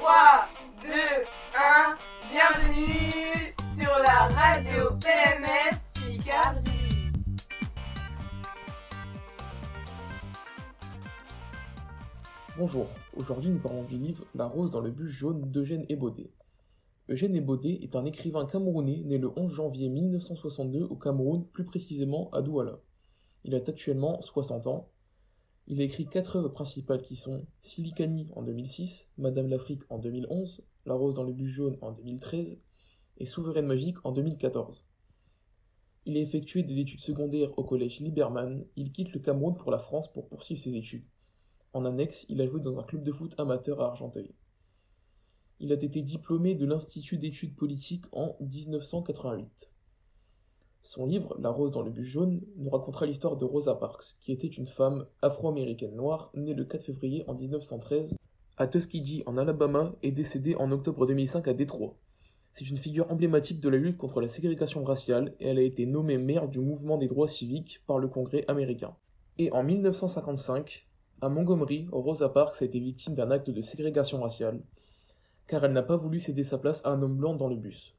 3, 0.00 0.48
2, 0.82 0.88
1, 1.54 1.98
bienvenue 2.30 3.54
sur 3.76 3.90
la 3.98 4.28
radio 4.28 4.88
PMF 4.98 5.78
Picardie. 5.92 7.12
Bonjour, 12.56 12.86
aujourd'hui 13.14 13.50
nous 13.50 13.58
parlons 13.58 13.82
du 13.84 13.98
livre 13.98 14.24
La 14.34 14.46
rose 14.46 14.70
dans 14.70 14.80
le 14.80 14.90
bus 14.90 15.10
jaune 15.10 15.50
d'Eugène 15.50 15.84
Ebodé. 15.90 16.32
Eugène 17.10 17.36
Ebodé 17.36 17.80
est 17.82 17.94
un 17.94 18.06
écrivain 18.06 18.46
camerounais 18.46 19.02
né 19.04 19.18
le 19.18 19.30
11 19.36 19.52
janvier 19.52 19.90
1962 19.90 20.84
au 20.84 20.96
Cameroun, 20.96 21.44
plus 21.52 21.66
précisément 21.66 22.30
à 22.30 22.40
Douala. 22.40 22.78
Il 23.44 23.54
a 23.54 23.58
actuellement 23.58 24.22
60 24.22 24.66
ans. 24.66 24.88
Il 25.72 25.80
a 25.80 25.84
écrit 25.84 26.08
quatre 26.08 26.34
œuvres 26.34 26.48
principales 26.48 27.00
qui 27.00 27.14
sont 27.14 27.46
Silicani 27.62 28.26
en 28.34 28.42
2006, 28.42 29.08
Madame 29.18 29.46
l'Afrique 29.46 29.82
en 29.88 30.00
2011, 30.00 30.64
La 30.84 30.94
rose 30.94 31.14
dans 31.14 31.22
le 31.22 31.32
bus 31.32 31.48
jaune 31.48 31.78
en 31.80 31.92
2013 31.92 32.60
et 33.18 33.24
Souveraine 33.24 33.66
magique 33.66 34.04
en 34.04 34.10
2014. 34.10 34.84
Il 36.06 36.16
a 36.16 36.20
effectué 36.20 36.64
des 36.64 36.80
études 36.80 36.98
secondaires 36.98 37.56
au 37.56 37.62
collège 37.62 38.00
Liberman. 38.00 38.66
Il 38.74 38.90
quitte 38.90 39.12
le 39.12 39.20
Cameroun 39.20 39.56
pour 39.56 39.70
la 39.70 39.78
France 39.78 40.12
pour 40.12 40.26
poursuivre 40.28 40.60
ses 40.60 40.74
études. 40.74 41.06
En 41.72 41.84
annexe, 41.84 42.26
il 42.28 42.40
a 42.40 42.48
joué 42.48 42.60
dans 42.60 42.80
un 42.80 42.82
club 42.82 43.04
de 43.04 43.12
foot 43.12 43.38
amateur 43.38 43.80
à 43.80 43.90
Argenteuil. 43.90 44.34
Il 45.60 45.70
a 45.70 45.76
été 45.76 46.02
diplômé 46.02 46.56
de 46.56 46.66
l'Institut 46.66 47.16
d'études 47.16 47.54
politiques 47.54 48.06
en 48.10 48.36
1988. 48.40 49.70
Son 50.82 51.04
livre, 51.04 51.36
La 51.38 51.50
rose 51.50 51.72
dans 51.72 51.82
le 51.82 51.90
bus 51.90 52.06
jaune, 52.06 52.40
nous 52.56 52.70
racontera 52.70 53.04
l'histoire 53.04 53.36
de 53.36 53.44
Rosa 53.44 53.74
Parks, 53.74 54.16
qui 54.20 54.32
était 54.32 54.46
une 54.46 54.66
femme 54.66 55.06
afro-américaine 55.20 55.94
noire 55.94 56.30
née 56.34 56.54
le 56.54 56.64
4 56.64 56.84
février 56.84 57.22
en 57.26 57.34
1913 57.34 58.16
à 58.56 58.66
Tuskegee 58.66 59.22
en 59.26 59.36
Alabama 59.36 59.94
et 60.02 60.10
décédée 60.10 60.54
en 60.54 60.70
octobre 60.70 61.06
2005 61.06 61.48
à 61.48 61.54
Détroit. 61.54 61.96
C'est 62.52 62.68
une 62.68 62.78
figure 62.78 63.10
emblématique 63.10 63.60
de 63.60 63.68
la 63.68 63.78
lutte 63.78 63.96
contre 63.96 64.20
la 64.20 64.28
ségrégation 64.28 64.82
raciale 64.82 65.34
et 65.38 65.48
elle 65.48 65.58
a 65.58 65.62
été 65.62 65.86
nommée 65.86 66.18
maire 66.18 66.48
du 66.48 66.60
mouvement 66.60 66.98
des 66.98 67.06
droits 67.06 67.28
civiques 67.28 67.82
par 67.86 67.98
le 67.98 68.08
Congrès 68.08 68.44
américain. 68.48 68.96
Et 69.38 69.52
en 69.52 69.62
1955, 69.62 70.86
à 71.20 71.28
Montgomery, 71.28 71.88
Rosa 71.92 72.28
Parks 72.30 72.60
a 72.60 72.64
été 72.64 72.80
victime 72.80 73.14
d'un 73.14 73.30
acte 73.30 73.50
de 73.50 73.60
ségrégation 73.60 74.20
raciale, 74.20 74.60
car 75.46 75.64
elle 75.64 75.72
n'a 75.72 75.82
pas 75.82 75.96
voulu 75.96 76.20
céder 76.20 76.44
sa 76.44 76.58
place 76.58 76.84
à 76.84 76.90
un 76.90 77.02
homme 77.02 77.16
blanc 77.16 77.34
dans 77.34 77.48
le 77.48 77.56
bus. 77.56 77.94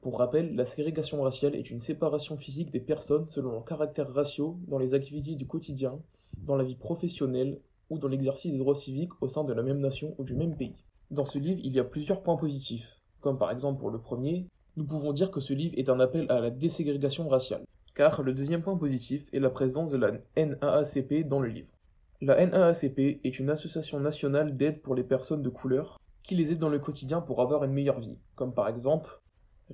Pour 0.00 0.18
rappel, 0.18 0.54
la 0.54 0.64
ségrégation 0.64 1.22
raciale 1.22 1.56
est 1.56 1.70
une 1.70 1.80
séparation 1.80 2.36
physique 2.36 2.70
des 2.70 2.80
personnes 2.80 3.28
selon 3.28 3.50
leurs 3.50 3.64
caractères 3.64 4.12
raciaux 4.12 4.56
dans 4.68 4.78
les 4.78 4.94
activités 4.94 5.34
du 5.34 5.46
quotidien, 5.46 5.98
dans 6.36 6.54
la 6.54 6.62
vie 6.62 6.76
professionnelle 6.76 7.58
ou 7.90 7.98
dans 7.98 8.06
l'exercice 8.06 8.52
des 8.52 8.58
droits 8.58 8.76
civiques 8.76 9.20
au 9.20 9.26
sein 9.26 9.42
de 9.42 9.52
la 9.52 9.62
même 9.62 9.80
nation 9.80 10.14
ou 10.18 10.24
du 10.24 10.34
même 10.34 10.56
pays. 10.56 10.84
Dans 11.10 11.24
ce 11.24 11.38
livre, 11.38 11.60
il 11.64 11.72
y 11.72 11.80
a 11.80 11.84
plusieurs 11.84 12.22
points 12.22 12.36
positifs, 12.36 13.00
comme 13.20 13.38
par 13.38 13.50
exemple 13.50 13.80
pour 13.80 13.90
le 13.90 13.98
premier, 13.98 14.46
nous 14.76 14.84
pouvons 14.84 15.12
dire 15.12 15.32
que 15.32 15.40
ce 15.40 15.52
livre 15.52 15.74
est 15.76 15.88
un 15.88 15.98
appel 15.98 16.26
à 16.28 16.38
la 16.38 16.50
déségrégation 16.50 17.28
raciale, 17.28 17.64
car 17.96 18.22
le 18.22 18.32
deuxième 18.32 18.62
point 18.62 18.76
positif 18.76 19.28
est 19.32 19.40
la 19.40 19.50
présence 19.50 19.90
de 19.90 19.96
la 19.96 20.12
NAACP 20.36 21.26
dans 21.26 21.40
le 21.40 21.48
livre. 21.48 21.72
La 22.20 22.46
NAACP 22.46 23.20
est 23.24 23.38
une 23.40 23.50
association 23.50 23.98
nationale 23.98 24.56
d'aide 24.56 24.80
pour 24.80 24.94
les 24.94 25.02
personnes 25.02 25.42
de 25.42 25.48
couleur 25.48 25.98
qui 26.22 26.36
les 26.36 26.52
aide 26.52 26.60
dans 26.60 26.68
le 26.68 26.78
quotidien 26.78 27.20
pour 27.20 27.42
avoir 27.42 27.64
une 27.64 27.72
meilleure 27.72 27.98
vie, 27.98 28.18
comme 28.36 28.54
par 28.54 28.68
exemple 28.68 29.20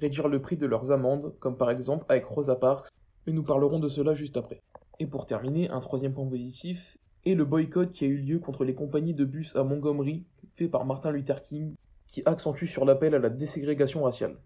réduire 0.00 0.28
le 0.28 0.40
prix 0.40 0.56
de 0.56 0.66
leurs 0.66 0.90
amendes, 0.90 1.34
comme 1.40 1.56
par 1.56 1.70
exemple 1.70 2.04
avec 2.08 2.24
Rosa 2.24 2.56
Parks, 2.56 2.88
et 3.26 3.32
nous 3.32 3.42
parlerons 3.42 3.78
de 3.78 3.88
cela 3.88 4.14
juste 4.14 4.36
après. 4.36 4.60
Et 5.00 5.06
pour 5.06 5.26
terminer, 5.26 5.70
un 5.70 5.80
troisième 5.80 6.12
point 6.12 6.26
positif 6.26 6.96
est 7.24 7.34
le 7.34 7.44
boycott 7.44 7.90
qui 7.90 8.04
a 8.04 8.08
eu 8.08 8.18
lieu 8.18 8.38
contre 8.38 8.64
les 8.64 8.74
compagnies 8.74 9.14
de 9.14 9.24
bus 9.24 9.56
à 9.56 9.64
Montgomery, 9.64 10.24
fait 10.54 10.68
par 10.68 10.84
Martin 10.84 11.10
Luther 11.10 11.42
King, 11.42 11.74
qui 12.06 12.22
accentue 12.26 12.66
sur 12.66 12.84
l'appel 12.84 13.14
à 13.14 13.18
la 13.18 13.30
déségrégation 13.30 14.02
raciale. 14.02 14.36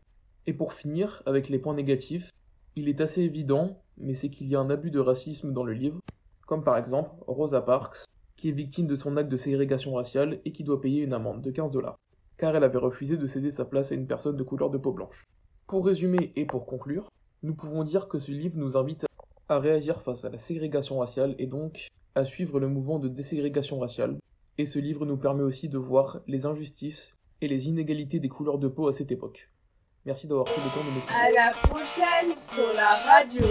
Et 0.47 0.55
pour 0.55 0.73
finir, 0.73 1.23
avec 1.27 1.49
les 1.49 1.59
points 1.59 1.75
négatifs, 1.75 2.31
il 2.77 2.89
est 2.89 3.01
assez 3.01 3.23
évident, 3.23 3.83
mais 3.97 4.15
c'est 4.15 4.31
qu'il 4.31 4.47
y 4.47 4.55
a 4.55 4.61
un 4.61 4.71
abus 4.71 4.91
de 4.91 5.01
racisme 5.01 5.53
dans 5.53 5.65
le 5.65 5.73
livre, 5.73 6.01
comme 6.47 6.65
par 6.65 6.79
exemple 6.79 7.11
Rosa 7.27 7.61
Parks, 7.61 8.05
qui 8.37 8.49
est 8.49 8.53
victime 8.53 8.87
de 8.87 8.97
son 8.97 9.17
acte 9.17 9.31
de 9.31 9.37
ségrégation 9.37 9.95
raciale 9.95 10.41
et 10.45 10.53
qui 10.53 10.63
doit 10.63 10.81
payer 10.81 11.03
une 11.03 11.13
amende 11.13 11.43
de 11.43 11.51
15 11.51 11.73
dollars, 11.73 11.99
car 12.37 12.55
elle 12.55 12.65
avait 12.65 12.79
refusé 12.79 13.17
de 13.17 13.27
céder 13.27 13.51
sa 13.51 13.65
place 13.65 13.91
à 13.91 13.97
une 13.97 14.07
personne 14.07 14.37
de 14.37 14.43
couleur 14.45 14.71
de 14.71 14.79
peau 14.79 14.93
blanche. 14.93 15.29
Pour 15.69 15.85
résumer 15.85 16.33
et 16.35 16.47
pour 16.47 16.65
conclure, 16.65 17.11
nous 17.43 17.55
pouvons 17.55 17.85
dire 17.85 18.09
que 18.09 18.19
ce 18.19 18.31
livre 18.31 18.57
nous 18.57 18.79
invite 18.79 19.05
à 19.51 19.59
réagir 19.59 20.01
face 20.01 20.25
à 20.25 20.31
la 20.31 20.39
ségrégation 20.39 20.99
raciale 21.01 21.35
et 21.39 21.47
donc 21.47 21.89
à 22.15 22.25
suivre 22.25 22.59
le 22.59 22.69
mouvement 22.69 22.99
de 22.99 23.07
déségrégation 23.07 23.79
raciale. 23.79 24.17
Et 24.57 24.65
ce 24.65 24.79
livre 24.79 25.05
nous 25.05 25.19
permet 25.19 25.43
aussi 25.43 25.69
de 25.69 25.77
voir 25.77 26.21
les 26.27 26.47
injustices 26.47 27.19
et 27.43 27.49
les 27.49 27.69
inégalités 27.69 28.19
des 28.19 28.31
couleurs 28.31 28.59
de 28.59 28.69
peau 28.69 28.89
à 28.89 28.95
cette 28.95 29.13
époque. 29.13 29.51
Merci 30.07 30.27
d'avoir 30.27 30.47
pris 30.47 30.57
le 30.57 30.71
temps 30.71 30.83
de 30.83 30.91
m'écouter. 30.91 31.13
À 31.13 31.31
la 31.33 31.53
prochaine 31.69 32.35
sur 32.55 32.73
la 32.73 32.89
radio. 33.05 33.45